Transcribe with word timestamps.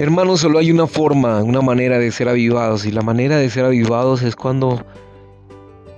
Hermanos, 0.00 0.40
solo 0.40 0.58
hay 0.58 0.70
una 0.70 0.86
forma, 0.86 1.42
una 1.42 1.60
manera 1.60 1.98
de 1.98 2.10
ser 2.10 2.30
avivados 2.30 2.86
y 2.86 2.90
la 2.90 3.02
manera 3.02 3.36
de 3.36 3.50
ser 3.50 3.66
avivados 3.66 4.22
es 4.22 4.34
cuando 4.34 4.82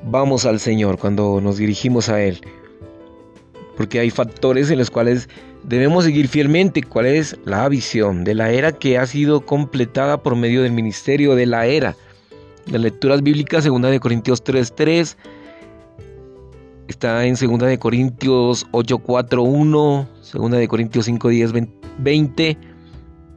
vamos 0.02 0.44
al 0.44 0.58
Señor, 0.58 0.98
cuando 0.98 1.40
nos 1.40 1.58
dirigimos 1.58 2.08
a 2.08 2.20
Él. 2.20 2.40
Porque 3.76 4.00
hay 4.00 4.10
factores 4.10 4.72
en 4.72 4.78
los 4.78 4.90
cuales 4.90 5.28
debemos 5.62 6.02
seguir 6.02 6.26
fielmente. 6.26 6.82
¿Cuál 6.82 7.06
es 7.06 7.36
la 7.44 7.68
visión 7.68 8.24
de 8.24 8.34
la 8.34 8.50
era 8.50 8.72
que 8.72 8.98
ha 8.98 9.06
sido 9.06 9.46
completada 9.46 10.20
por 10.20 10.34
medio 10.34 10.64
del 10.64 10.72
ministerio 10.72 11.36
de 11.36 11.46
la 11.46 11.66
era? 11.66 11.94
Las 12.66 12.80
lecturas 12.80 13.22
bíblicas, 13.22 13.64
2 13.64 13.82
de 13.82 14.00
Corintios 14.00 14.42
3.3, 14.42 15.16
está 16.88 17.24
en 17.24 17.34
2 17.34 17.60
de 17.68 17.78
Corintios 17.78 18.66
8.4.1, 18.72 20.08
2 20.32 20.50
de 20.50 20.66
Corintios 20.66 21.08
5.10, 21.08 21.68
20, 21.98 22.71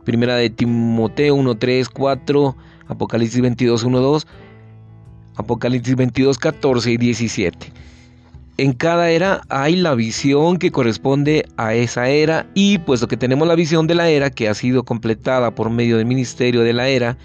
Primera 0.06 0.36
de 0.36 0.50
Timoteo 0.50 1.36
1.3, 1.36 1.90
4, 1.92 2.56
Apocalipsis 2.88 3.42
22, 3.42 3.84
1, 3.84 4.00
2, 4.00 4.28
Apocalipsis 5.36 5.96
22, 5.96 6.38
14 6.38 6.92
y 6.92 6.98
17. 6.98 7.74
En 8.58 8.72
cada 8.72 9.10
era 9.10 9.42
hay 9.50 9.76
la 9.76 9.96
visión 9.96 10.58
que 10.58 10.72
corresponde 10.72 11.46
a 11.58 11.74
esa 11.74 12.08
era 12.08 12.48
y 12.54 12.78
puesto 12.78 13.10
que 13.10 13.18
tenemos 13.18 13.48
la 13.48 13.56
visión 13.56 13.86
de 13.86 13.96
la 13.96 14.08
era 14.10 14.30
que 14.30 14.48
ha 14.48 14.54
sido 14.54 14.84
completada 14.84 15.52
por 15.54 15.70
medio 15.70 15.98
del 15.98 16.06
ministerio 16.06 16.62
de 16.62 16.72
la 16.72 16.88
era, 16.88 17.18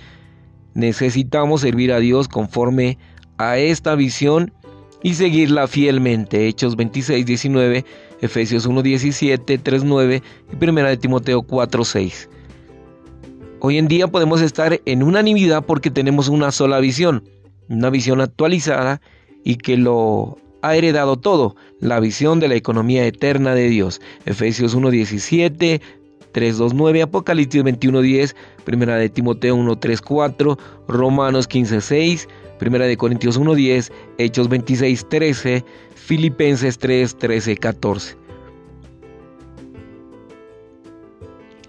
necesitamos 0.74 1.60
servir 1.60 1.92
a 1.92 2.00
Dios 2.00 2.26
conforme 2.26 2.98
a 3.38 3.58
esta 3.58 3.94
visión 3.94 4.52
y 5.02 5.14
seguirla 5.14 5.68
fielmente. 5.68 6.48
Hechos 6.48 6.74
26, 6.76 7.24
19, 7.24 7.84
Efesios 8.22 8.66
1, 8.66 8.82
17, 8.82 9.58
3, 9.58 9.84
9 9.84 10.22
y 10.52 10.64
1 10.64 10.82
de 10.82 10.96
Timoteo 10.96 11.42
4, 11.42 11.84
6. 11.84 12.28
Hoy 13.62 13.76
en 13.76 13.88
día 13.88 14.08
podemos 14.08 14.40
estar 14.40 14.80
en 14.86 15.02
unanimidad 15.02 15.66
porque 15.66 15.90
tenemos 15.90 16.28
una 16.28 16.50
sola 16.50 16.80
visión, 16.80 17.28
una 17.68 17.90
visión 17.90 18.22
actualizada 18.22 19.02
y 19.44 19.56
que 19.56 19.76
lo 19.76 20.38
ha 20.62 20.76
heredado 20.76 21.16
todo, 21.18 21.56
la 21.78 22.00
visión 22.00 22.40
de 22.40 22.48
la 22.48 22.54
economía 22.54 23.04
eterna 23.06 23.54
de 23.54 23.68
Dios. 23.68 24.00
Efesios 24.24 24.74
1.17, 24.74 25.82
3.2.9, 26.32 27.02
Apocalipsis 27.02 27.62
21.10, 27.62 28.34
Primera 28.64 28.96
de 28.96 29.10
Timoteo 29.10 29.54
1.3.4, 29.58 30.58
Romanos 30.88 31.46
15.6, 31.46 32.28
Primera 32.58 32.86
de 32.86 32.96
Corintios 32.96 33.38
1.10, 33.38 33.92
Hechos 34.16 34.48
26.13, 34.48 35.64
Filipenses 35.94 36.80
3.13, 36.80 37.58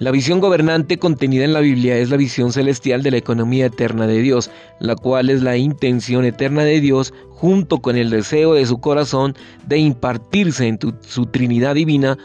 La 0.02 0.10
visión 0.10 0.40
gobernante 0.40 0.98
contenida 0.98 1.46
en 1.46 1.54
la 1.54 1.60
Biblia 1.60 1.96
es 1.96 2.10
la 2.10 2.18
visión 2.18 2.52
celestial 2.52 3.04
de 3.04 3.12
la 3.12 3.18
economía 3.18 3.68
eterna 3.68 4.08
de 4.08 4.20
Dios, 4.20 4.50
la 4.80 4.96
cual 4.96 5.30
es 5.30 5.44
la 5.44 5.58
intención 5.58 6.26
eterna 6.26 6.64
de 6.64 6.82
Dios 6.82 7.14
junto 7.30 7.84
con 7.84 7.96
el 7.96 8.10
deseo 8.10 8.56
de 8.56 8.66
su 8.66 8.80
corazón 8.80 9.36
de 9.68 9.78
impartirse 9.78 10.66
en 10.66 10.80
su 11.02 11.28
Trinidad 11.28 11.76
divina 11.76 12.18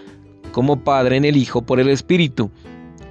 como 0.53 0.85
Padre 0.85 1.19
en 1.19 1.27
el 1.27 1.37
Hijo 1.37 1.67
por 1.67 1.79
el 1.79 1.91
Espíritu, 1.91 2.51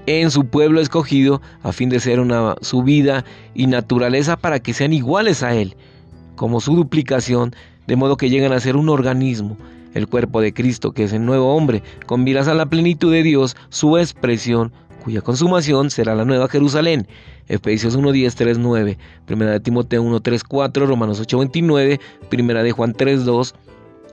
en 0.07 0.31
su 0.31 0.47
pueblo 0.47 0.81
escogido 0.81 1.43
a 1.61 1.71
fin 1.71 1.89
de 1.89 1.99
ser 1.99 2.19
una, 2.19 2.55
su 2.61 2.81
vida 2.81 3.23
y 3.53 3.67
naturaleza 3.67 4.35
para 4.35 4.59
que 4.59 4.73
sean 4.73 4.93
iguales 4.93 5.43
a 5.43 5.53
Él, 5.53 5.75
como 6.35 6.59
su 6.59 6.75
duplicación, 6.75 7.55
de 7.85 7.97
modo 7.97 8.17
que 8.17 8.31
llegan 8.31 8.51
a 8.51 8.59
ser 8.59 8.77
un 8.77 8.89
organismo 8.89 9.57
el 9.95 10.07
cuerpo 10.07 10.41
de 10.41 10.53
Cristo, 10.53 10.91
que 10.91 11.05
es 11.05 11.13
el 11.13 11.25
nuevo 11.25 11.55
hombre, 11.55 11.81
con 12.05 12.23
miras 12.23 12.47
a 12.47 12.53
la 12.53 12.67
plenitud 12.67 13.11
de 13.11 13.23
Dios, 13.23 13.55
su 13.69 13.97
expresión, 13.97 14.71
cuya 15.03 15.21
consumación 15.21 15.89
será 15.89 16.13
la 16.13 16.25
nueva 16.25 16.47
Jerusalén. 16.47 17.07
Efesios 17.47 17.95
1, 17.95 18.11
10, 18.11 18.35
3, 18.35 18.57
9, 18.57 18.97
Primera 19.25 19.51
de 19.51 19.59
Timoteo 19.59 20.03
1, 20.03 20.19
3, 20.19 20.43
4, 20.43 20.85
Romanos 20.85 21.19
8, 21.19 21.39
29, 21.39 21.99
Primera 22.29 22.61
de 22.61 22.71
Juan 22.71 22.93
3, 22.93 23.23
2, 23.23 23.55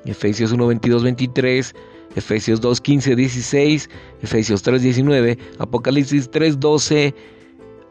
Efesios 0.04 0.53
1, 0.53 0.66
22, 0.66 1.03
23, 1.03 1.75
Efesios 2.15 2.60
2, 2.60 2.81
15, 2.81 3.16
16, 3.16 3.91
Efesios 4.22 4.62
3, 4.62 4.82
19, 4.82 5.38
Apocalipsis 5.59 6.31
3, 6.31 6.60
12, 6.60 7.15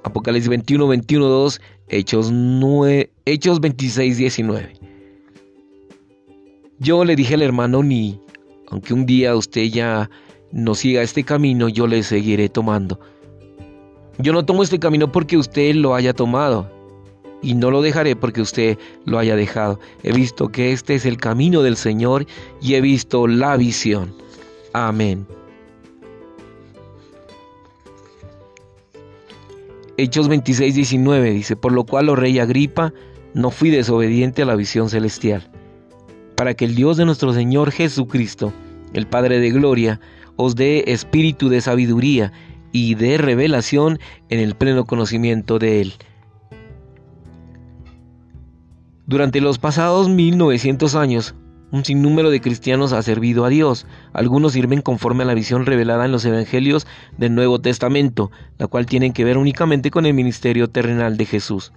Apocalipsis 0.03 0.49
21, 0.49 0.87
21, 0.87 1.27
2, 1.27 1.61
Hechos, 1.89 2.31
9, 2.31 3.11
Hechos 3.25 3.59
26, 3.59 4.17
19. 4.17 4.80
Yo 6.83 7.05
le 7.05 7.15
dije 7.15 7.35
al 7.35 7.43
hermano 7.43 7.83
Ni, 7.83 8.19
aunque 8.67 8.95
un 8.95 9.05
día 9.05 9.35
usted 9.35 9.65
ya 9.65 10.09
no 10.51 10.73
siga 10.73 11.03
este 11.03 11.23
camino, 11.23 11.69
yo 11.69 11.85
le 11.85 12.01
seguiré 12.01 12.49
tomando. 12.49 12.99
Yo 14.17 14.33
no 14.33 14.43
tomo 14.43 14.63
este 14.63 14.79
camino 14.79 15.11
porque 15.11 15.37
usted 15.37 15.75
lo 15.75 15.93
haya 15.93 16.13
tomado 16.13 16.67
y 17.43 17.53
no 17.53 17.69
lo 17.69 17.83
dejaré 17.83 18.15
porque 18.15 18.41
usted 18.41 18.79
lo 19.05 19.19
haya 19.19 19.35
dejado. 19.35 19.79
He 20.01 20.11
visto 20.11 20.47
que 20.47 20.71
este 20.71 20.95
es 20.95 21.05
el 21.05 21.17
camino 21.17 21.61
del 21.61 21.77
Señor 21.77 22.25
y 22.63 22.73
he 22.73 22.81
visto 22.81 23.27
la 23.27 23.57
visión. 23.57 24.15
Amén. 24.73 25.27
Hechos 29.97 30.27
26, 30.29 30.73
19 30.73 31.29
dice, 31.29 31.55
por 31.55 31.73
lo 31.73 31.83
cual, 31.83 32.09
oh 32.09 32.15
rey 32.15 32.39
Agripa, 32.39 32.91
no 33.35 33.51
fui 33.51 33.69
desobediente 33.69 34.41
a 34.41 34.45
la 34.45 34.55
visión 34.55 34.89
celestial 34.89 35.50
para 36.41 36.55
que 36.55 36.65
el 36.65 36.73
Dios 36.73 36.97
de 36.97 37.05
nuestro 37.05 37.33
Señor 37.33 37.69
Jesucristo, 37.69 38.51
el 38.93 39.05
Padre 39.05 39.39
de 39.39 39.51
Gloria, 39.51 39.99
os 40.37 40.55
dé 40.55 40.85
espíritu 40.87 41.49
de 41.49 41.61
sabiduría 41.61 42.33
y 42.71 42.95
de 42.95 43.19
revelación 43.19 43.99
en 44.29 44.39
el 44.39 44.55
pleno 44.55 44.85
conocimiento 44.85 45.59
de 45.59 45.81
Él. 45.81 45.93
Durante 49.05 49.39
los 49.39 49.59
pasados 49.59 50.09
1900 50.09 50.95
años, 50.95 51.35
un 51.71 51.85
sinnúmero 51.85 52.31
de 52.31 52.41
cristianos 52.41 52.91
ha 52.91 53.03
servido 53.03 53.45
a 53.45 53.49
Dios. 53.49 53.85
Algunos 54.11 54.53
sirven 54.53 54.81
conforme 54.81 55.21
a 55.21 55.27
la 55.27 55.35
visión 55.35 55.67
revelada 55.67 56.05
en 56.05 56.11
los 56.11 56.25
evangelios 56.25 56.87
del 57.19 57.35
Nuevo 57.35 57.61
Testamento, 57.61 58.31
la 58.57 58.65
cual 58.65 58.87
tienen 58.87 59.13
que 59.13 59.25
ver 59.25 59.37
únicamente 59.37 59.91
con 59.91 60.07
el 60.07 60.15
ministerio 60.15 60.71
terrenal 60.71 61.17
de 61.17 61.25
Jesús. 61.25 61.71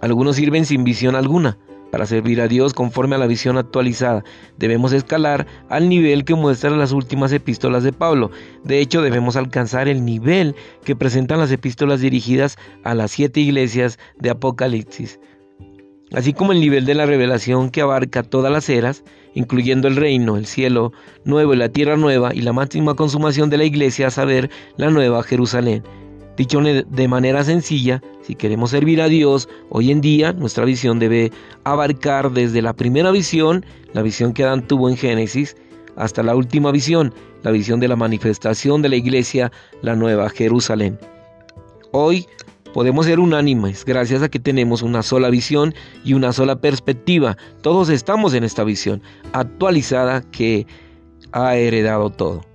Algunos 0.00 0.34
sirven 0.34 0.66
sin 0.66 0.82
visión 0.82 1.14
alguna, 1.14 1.56
para 1.92 2.06
servir 2.06 2.40
a 2.40 2.48
Dios 2.48 2.72
conforme 2.72 3.16
a 3.16 3.18
la 3.18 3.26
visión 3.26 3.58
actualizada, 3.58 4.24
debemos 4.56 4.94
escalar 4.94 5.46
al 5.68 5.90
nivel 5.90 6.24
que 6.24 6.34
muestran 6.34 6.78
las 6.78 6.90
últimas 6.90 7.32
epístolas 7.32 7.84
de 7.84 7.92
Pablo. 7.92 8.30
De 8.64 8.80
hecho, 8.80 9.02
debemos 9.02 9.36
alcanzar 9.36 9.88
el 9.88 10.02
nivel 10.02 10.56
que 10.84 10.96
presentan 10.96 11.38
las 11.38 11.52
epístolas 11.52 12.00
dirigidas 12.00 12.56
a 12.82 12.94
las 12.94 13.10
siete 13.10 13.40
iglesias 13.40 13.98
de 14.18 14.30
Apocalipsis. 14.30 15.20
Así 16.14 16.32
como 16.32 16.52
el 16.52 16.60
nivel 16.60 16.86
de 16.86 16.94
la 16.94 17.04
revelación 17.04 17.68
que 17.68 17.82
abarca 17.82 18.22
todas 18.22 18.50
las 18.50 18.70
eras, 18.70 19.04
incluyendo 19.34 19.86
el 19.86 19.96
reino, 19.96 20.38
el 20.38 20.46
cielo 20.46 20.92
nuevo 21.26 21.52
y 21.52 21.58
la 21.58 21.68
tierra 21.68 21.98
nueva, 21.98 22.34
y 22.34 22.40
la 22.40 22.54
máxima 22.54 22.94
consumación 22.94 23.50
de 23.50 23.58
la 23.58 23.64
iglesia, 23.64 24.06
a 24.06 24.10
saber, 24.10 24.50
la 24.78 24.88
nueva 24.88 25.22
Jerusalén. 25.22 25.82
Dicho 26.36 26.60
de 26.60 27.08
manera 27.08 27.44
sencilla, 27.44 28.02
si 28.22 28.34
queremos 28.34 28.70
servir 28.70 29.02
a 29.02 29.08
Dios, 29.08 29.48
hoy 29.68 29.90
en 29.90 30.00
día 30.00 30.32
nuestra 30.32 30.64
visión 30.64 30.98
debe 30.98 31.30
abarcar 31.64 32.30
desde 32.32 32.62
la 32.62 32.72
primera 32.72 33.10
visión, 33.10 33.66
la 33.92 34.00
visión 34.00 34.32
que 34.32 34.44
Adán 34.44 34.66
tuvo 34.66 34.88
en 34.88 34.96
Génesis, 34.96 35.56
hasta 35.96 36.22
la 36.22 36.34
última 36.34 36.72
visión, 36.72 37.12
la 37.42 37.50
visión 37.50 37.80
de 37.80 37.88
la 37.88 37.96
manifestación 37.96 38.80
de 38.80 38.88
la 38.88 38.96
iglesia, 38.96 39.52
la 39.82 39.94
nueva 39.94 40.30
Jerusalén. 40.30 40.98
Hoy 41.90 42.26
podemos 42.72 43.04
ser 43.04 43.20
unánimes 43.20 43.84
gracias 43.84 44.22
a 44.22 44.30
que 44.30 44.38
tenemos 44.38 44.80
una 44.80 45.02
sola 45.02 45.28
visión 45.28 45.74
y 46.02 46.14
una 46.14 46.32
sola 46.32 46.56
perspectiva. 46.60 47.36
Todos 47.60 47.90
estamos 47.90 48.32
en 48.32 48.44
esta 48.44 48.64
visión 48.64 49.02
actualizada 49.34 50.22
que 50.30 50.66
ha 51.32 51.56
heredado 51.56 52.08
todo. 52.08 52.51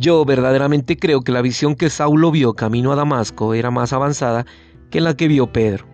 Yo 0.00 0.24
verdaderamente 0.24 0.96
creo 0.96 1.20
que 1.20 1.30
la 1.30 1.42
visión 1.42 1.74
que 1.74 1.90
Saulo 1.90 2.30
vio 2.30 2.54
camino 2.54 2.90
a 2.90 2.96
Damasco 2.96 3.52
era 3.52 3.70
más 3.70 3.92
avanzada 3.92 4.46
que 4.90 4.98
la 4.98 5.14
que 5.14 5.28
vio 5.28 5.52
Pedro, 5.52 5.84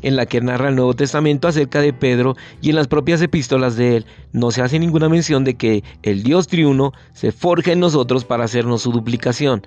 en 0.00 0.16
la 0.16 0.26
que 0.26 0.40
narra 0.40 0.70
el 0.70 0.74
Nuevo 0.74 0.94
Testamento 0.94 1.46
acerca 1.46 1.80
de 1.80 1.92
Pedro 1.92 2.34
y 2.60 2.70
en 2.70 2.74
las 2.74 2.88
propias 2.88 3.22
epístolas 3.22 3.76
de 3.76 3.98
él 3.98 4.06
no 4.32 4.50
se 4.50 4.60
hace 4.60 4.80
ninguna 4.80 5.08
mención 5.08 5.44
de 5.44 5.54
que 5.54 5.84
el 6.02 6.24
Dios 6.24 6.48
triuno 6.48 6.92
se 7.12 7.30
forja 7.30 7.70
en 7.70 7.78
nosotros 7.78 8.24
para 8.24 8.42
hacernos 8.42 8.82
su 8.82 8.90
duplicación. 8.90 9.64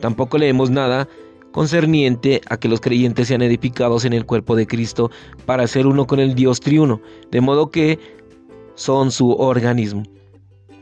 Tampoco 0.00 0.36
leemos 0.36 0.68
nada 0.68 1.08
concerniente 1.50 2.42
a 2.50 2.58
que 2.58 2.68
los 2.68 2.82
creyentes 2.82 3.28
sean 3.28 3.40
edificados 3.40 4.04
en 4.04 4.12
el 4.12 4.26
cuerpo 4.26 4.54
de 4.54 4.66
Cristo 4.66 5.10
para 5.46 5.66
ser 5.66 5.86
uno 5.86 6.06
con 6.06 6.20
el 6.20 6.34
Dios 6.34 6.60
triuno, 6.60 7.00
de 7.30 7.40
modo 7.40 7.70
que 7.70 7.98
son 8.74 9.10
su 9.10 9.30
organismo. 9.30 10.02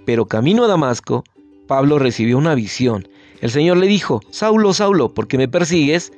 Pero 0.05 0.27
camino 0.27 0.65
a 0.65 0.69
Damasco, 0.69 1.23
Pablo 1.67 1.99
recibió 1.99 2.39
una 2.39 2.55
visión. 2.55 3.09
El 3.41 3.51
Señor 3.51 3.77
le 3.77 3.87
dijo, 3.87 4.21
Saulo, 4.31 4.73
Saulo, 4.73 5.13
¿por 5.13 5.29
qué 5.29 5.39
me 5.39 5.49
persigues? 5.49 6.13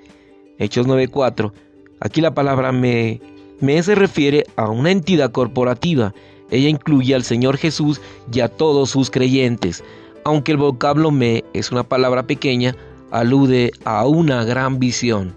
Hechos 0.59 0.87
9:4. 0.87 1.53
Aquí 2.01 2.21
la 2.21 2.35
palabra 2.35 2.73
me, 2.73 3.21
me 3.61 3.83
se 3.83 3.95
refiere 3.95 4.45
a 4.57 4.69
una 4.69 4.91
entidad 4.91 5.33
corporativa. 5.33 6.15
Ella 6.51 6.69
incluye 6.69 7.15
al 7.15 7.25
Señor 7.25 7.57
Jesús 7.57 8.01
y 8.33 8.41
a 8.41 8.49
todos 8.49 8.91
sus 8.91 9.11
creyentes. 9.11 9.83
Aunque 10.25 10.53
el 10.53 10.59
vocablo 10.59 11.11
me 11.11 11.45
es 11.55 11.73
una 11.73 11.83
palabra 11.83 12.27
pequeña, 12.27 12.77
alude 13.11 13.73
a 13.85 14.07
una 14.07 14.45
gran 14.45 14.79
visión. 14.79 15.35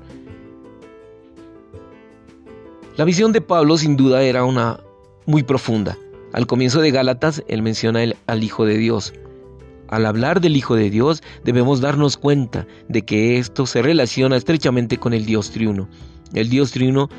La 2.98 3.06
visión 3.06 3.31
de 3.31 3.42
Pablo 3.42 3.78
sin 3.78 3.96
duda 3.96 4.22
era 4.22 4.44
una 4.44 4.80
muy 5.25 5.44
profunda. 5.44 5.98
Al 6.34 6.48
comienzo 6.48 6.81
de 6.81 6.92
Gálatas, 6.92 7.44
él 7.48 7.62
menciona 7.62 8.02
al 8.28 8.44
Hijo 8.44 8.66
de 8.66 8.78
Dios. 8.78 9.13
Al 9.92 10.06
hablar 10.06 10.40
del 10.40 10.56
Hijo 10.56 10.76
de 10.76 10.90
Dios, 10.90 11.22
debemos 11.44 11.82
darnos 11.82 12.18
cuenta 12.18 12.66
de 12.88 13.04
que 13.04 13.38
esto 13.38 13.66
se 13.66 13.82
relaciona 13.82 14.38
estrechamente 14.38 14.98
con 14.98 15.14
el 15.14 15.26
Dios 15.26 15.52
triuno. 15.52 15.90
El 16.34 16.50
Dios 16.50 16.72
triuno 16.72 17.10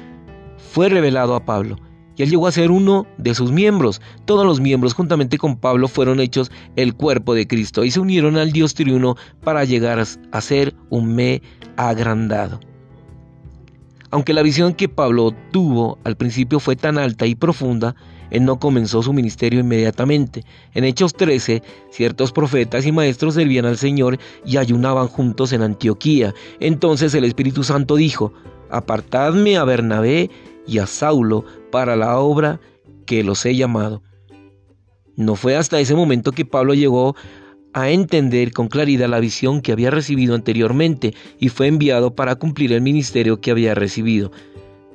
fue 0.72 0.88
revelado 0.88 1.34
a 1.34 1.44
Pablo 1.44 1.76
y 2.16 2.22
él 2.22 2.30
llegó 2.30 2.46
a 2.46 2.52
ser 2.52 2.70
uno 2.70 3.06
de 3.18 3.34
sus 3.34 3.52
miembros. 3.52 4.00
Todos 4.24 4.46
los 4.46 4.60
miembros, 4.60 4.94
juntamente 4.94 5.36
con 5.36 5.56
Pablo, 5.56 5.86
fueron 5.86 6.18
hechos 6.18 6.50
el 6.76 6.94
cuerpo 6.94 7.34
de 7.34 7.46
Cristo 7.46 7.84
y 7.84 7.90
se 7.90 8.00
unieron 8.00 8.38
al 8.38 8.52
Dios 8.52 8.74
triuno 8.74 9.16
para 9.44 9.64
llegar 9.64 10.02
a 10.32 10.40
ser 10.40 10.74
un 10.88 11.14
me 11.14 11.42
agrandado. 11.76 12.58
Aunque 14.12 14.34
la 14.34 14.42
visión 14.42 14.74
que 14.74 14.90
Pablo 14.90 15.34
tuvo 15.52 15.98
al 16.04 16.16
principio 16.16 16.60
fue 16.60 16.76
tan 16.76 16.98
alta 16.98 17.26
y 17.26 17.34
profunda, 17.34 17.96
él 18.30 18.44
no 18.44 18.58
comenzó 18.58 19.02
su 19.02 19.14
ministerio 19.14 19.60
inmediatamente. 19.60 20.44
En 20.74 20.84
Hechos 20.84 21.14
13, 21.14 21.62
ciertos 21.90 22.30
profetas 22.30 22.84
y 22.84 22.92
maestros 22.92 23.34
servían 23.34 23.64
al 23.64 23.78
Señor 23.78 24.18
y 24.44 24.58
ayunaban 24.58 25.08
juntos 25.08 25.54
en 25.54 25.62
Antioquía. 25.62 26.34
Entonces 26.60 27.14
el 27.14 27.24
Espíritu 27.24 27.64
Santo 27.64 27.96
dijo, 27.96 28.34
apartadme 28.70 29.56
a 29.56 29.64
Bernabé 29.64 30.30
y 30.66 30.78
a 30.78 30.86
Saulo 30.86 31.46
para 31.70 31.96
la 31.96 32.18
obra 32.18 32.60
que 33.06 33.24
los 33.24 33.44
he 33.46 33.56
llamado. 33.56 34.02
No 35.16 35.36
fue 35.36 35.56
hasta 35.56 35.80
ese 35.80 35.94
momento 35.94 36.32
que 36.32 36.44
Pablo 36.44 36.74
llegó 36.74 37.16
a 37.72 37.90
entender 37.90 38.52
con 38.52 38.68
claridad 38.68 39.08
la 39.08 39.20
visión 39.20 39.60
que 39.60 39.72
había 39.72 39.90
recibido 39.90 40.34
anteriormente 40.34 41.14
y 41.38 41.48
fue 41.48 41.66
enviado 41.66 42.14
para 42.14 42.36
cumplir 42.36 42.72
el 42.72 42.82
ministerio 42.82 43.40
que 43.40 43.50
había 43.50 43.74
recibido. 43.74 44.30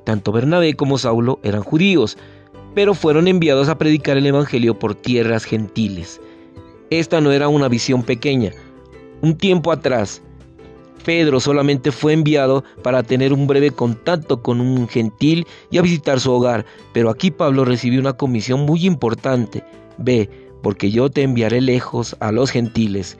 Tanto 0.04 0.32
Bernabé 0.32 0.74
como 0.74 0.98
Saulo 0.98 1.40
eran 1.42 1.62
judíos, 1.62 2.16
pero 2.74 2.94
fueron 2.94 3.28
enviados 3.28 3.68
a 3.68 3.78
predicar 3.78 4.16
el 4.16 4.26
Evangelio 4.26 4.78
por 4.78 4.94
tierras 4.94 5.44
gentiles. 5.44 6.20
Esta 6.90 7.20
no 7.20 7.32
era 7.32 7.48
una 7.48 7.68
visión 7.68 8.02
pequeña. 8.02 8.52
Un 9.20 9.36
tiempo 9.36 9.72
atrás, 9.72 10.22
Pedro 11.04 11.40
solamente 11.40 11.90
fue 11.90 12.12
enviado 12.12 12.64
para 12.82 13.02
tener 13.02 13.32
un 13.32 13.46
breve 13.46 13.70
contacto 13.70 14.42
con 14.42 14.60
un 14.60 14.88
gentil 14.88 15.46
y 15.70 15.78
a 15.78 15.82
visitar 15.82 16.20
su 16.20 16.32
hogar, 16.32 16.66
pero 16.92 17.10
aquí 17.10 17.30
Pablo 17.30 17.64
recibió 17.64 18.00
una 18.00 18.12
comisión 18.12 18.60
muy 18.60 18.86
importante. 18.86 19.64
Ve, 19.96 20.30
porque 20.62 20.90
yo 20.90 21.10
te 21.10 21.22
enviaré 21.22 21.60
lejos 21.60 22.16
a 22.20 22.32
los 22.32 22.50
gentiles. 22.50 23.16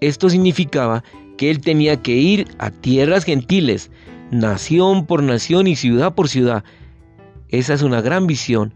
Esto 0.00 0.30
significaba 0.30 1.04
que 1.36 1.50
él 1.50 1.60
tenía 1.60 2.00
que 2.00 2.12
ir 2.12 2.48
a 2.58 2.70
tierras 2.70 3.24
gentiles, 3.24 3.90
nación 4.30 5.06
por 5.06 5.22
nación 5.22 5.66
y 5.66 5.76
ciudad 5.76 6.14
por 6.14 6.28
ciudad. 6.28 6.64
Esa 7.48 7.74
es 7.74 7.82
una 7.82 8.00
gran 8.00 8.26
visión, 8.26 8.72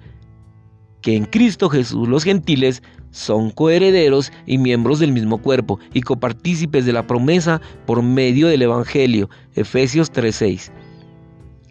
que 1.01 1.17
en 1.17 1.27
Cristo 1.27 1.69
Jesús 1.69 2.09
los 2.09 2.25
gentiles 2.25 2.83
son 3.11 3.51
coherederos 3.51 4.33
y 4.47 4.59
miembros 4.59 4.99
del 4.99 5.13
mismo 5.13 5.39
cuerpo 5.39 5.79
y 5.93 6.01
copartícipes 6.01 6.85
de 6.85 6.93
la 6.93 7.07
promesa 7.07 7.61
por 7.87 8.03
medio 8.03 8.49
del 8.49 8.63
Evangelio. 8.63 9.31
Efesios 9.55 10.11
3:6. 10.11 10.73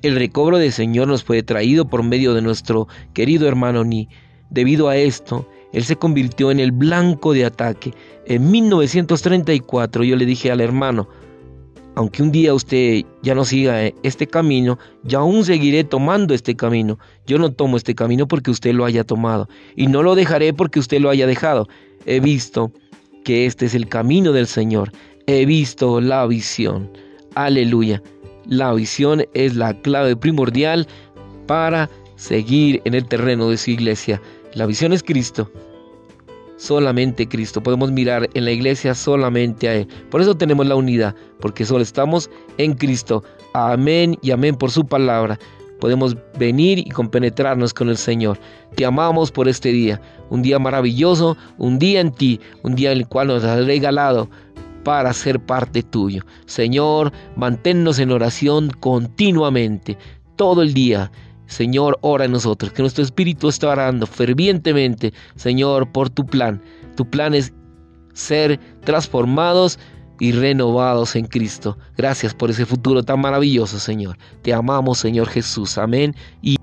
El 0.04 0.16
recobro 0.16 0.58
del 0.58 0.72
Señor 0.72 1.08
nos 1.08 1.24
fue 1.24 1.44
traído 1.44 1.88
por 1.88 2.04
medio 2.04 2.34
de 2.34 2.42
nuestro 2.42 2.88
querido 3.14 3.48
hermano 3.48 3.84
Ni. 3.84 4.08
Debido 4.50 4.88
a 4.88 4.98
esto, 4.98 5.48
él 5.74 5.84
se 5.84 5.96
convirtió 5.96 6.52
en 6.52 6.60
el 6.60 6.72
blanco 6.72 7.34
de 7.34 7.46
ataque. 7.46 7.94
En 8.26 8.50
1934 8.50 10.04
yo 10.04 10.16
le 10.16 10.26
dije 10.26 10.52
al 10.52 10.62
hermano, 10.62 11.10
aunque 11.96 12.24
un 12.24 12.32
día 12.32 12.54
usted 12.54 13.04
ya 13.22 13.36
no 13.36 13.46
siga 13.46 13.84
eh, 13.86 13.94
este 14.04 14.26
camino, 14.26 14.80
yo 15.04 15.20
aún 15.20 15.44
seguiré 15.44 15.84
tomando 15.84 16.34
este 16.34 16.56
camino. 16.56 16.98
Yo 17.28 17.38
no 17.38 17.52
tomo 17.52 17.78
este 17.78 17.94
camino 17.94 18.28
porque 18.28 18.52
usted 18.52 18.74
lo 18.74 18.86
haya 18.86 19.04
tomado 19.04 19.48
y 19.76 19.88
no 19.88 20.02
lo 20.02 20.16
dejaré 20.16 20.54
porque 20.54 20.80
usted 20.80 21.00
lo 21.02 21.10
haya 21.10 21.28
dejado. 21.28 21.68
He 22.06 22.20
visto 22.20 22.72
que 23.24 23.46
este 23.46 23.66
es 23.66 23.76
el 23.76 23.88
camino 23.88 24.32
del 24.32 24.48
Señor. 24.48 24.92
He 25.28 25.46
visto 25.46 26.02
la 26.02 26.26
visión. 26.26 26.90
Aleluya. 27.36 28.02
La 28.46 28.74
visión 28.74 29.26
es 29.34 29.56
la 29.56 29.74
clave 29.82 30.16
primordial 30.16 30.88
para 31.48 31.90
seguir 32.16 32.82
en 32.86 32.94
el 32.94 33.06
terreno 33.06 33.50
de 33.50 33.58
su 33.58 33.72
iglesia. 33.72 34.22
La 34.54 34.66
visión 34.66 34.94
es 34.94 35.04
Cristo 35.04 35.50
solamente 36.64 37.28
Cristo. 37.28 37.62
Podemos 37.62 37.92
mirar 37.92 38.30
en 38.34 38.46
la 38.46 38.52
iglesia 38.52 38.96
solamente 38.96 39.68
a 39.68 39.76
Él. 39.76 39.88
Por 40.10 40.22
eso 40.22 40.36
tenemos 40.36 40.66
la 40.66 40.76
unidad, 40.76 41.16
porque 41.40 41.66
solo 41.66 41.82
estamos 41.82 42.30
en 42.58 42.74
Cristo. 42.74 43.24
Amén 43.54 44.18
y 44.22 44.32
amén 44.32 44.56
por 44.56 44.72
su 44.72 44.86
palabra. 44.86 45.38
Podemos 45.80 46.16
venir 46.40 46.80
y 46.80 46.90
compenetrarnos 46.90 47.74
con 47.74 47.90
el 47.90 47.98
Señor. 47.98 48.40
Te 48.76 48.86
amamos 48.86 49.32
por 49.32 49.50
este 49.50 49.70
día, 49.70 50.00
un 50.30 50.42
día 50.42 50.58
maravilloso, 50.58 51.36
un 51.58 51.78
día 51.78 52.00
en 52.00 52.12
ti, 52.12 52.40
un 52.64 52.76
día 52.76 52.94
en 52.94 53.00
el 53.00 53.08
cual 53.08 53.28
nos 53.28 53.44
has 53.44 53.66
regalado 53.66 54.30
para 54.86 55.12
ser 55.12 55.42
parte 55.42 55.84
tuyo. 55.84 56.24
Señor, 56.46 57.12
manténnos 57.36 58.00
en 58.00 58.12
oración 58.12 58.70
continuamente, 58.80 59.98
todo 60.38 60.62
el 60.62 60.74
día 60.74 61.12
Señor, 61.54 61.98
ora 62.02 62.26
en 62.26 62.32
nosotros, 62.32 62.74
que 62.74 62.82
nuestro 62.82 63.04
espíritu 63.04 63.48
está 63.48 63.70
orando 63.70 64.08
fervientemente, 64.08 65.14
Señor, 65.36 65.92
por 65.92 66.10
tu 66.10 66.26
plan. 66.26 66.62
Tu 66.96 67.08
plan 67.10 67.34
es 67.34 67.54
ser 68.14 68.60
transformados 68.84 69.80
y 70.20 70.32
renovados 70.32 71.16
en 71.16 71.26
Cristo. 71.26 71.78
Gracias 71.96 72.34
por 72.34 72.50
ese 72.50 72.66
futuro 72.66 73.04
tan 73.04 73.22
maravilloso, 73.22 73.80
Señor. 73.80 74.18
Te 74.42 74.54
amamos, 74.54 74.98
Señor 74.98 75.28
Jesús. 75.28 75.78
Amén. 75.78 76.16
Y 76.42 76.56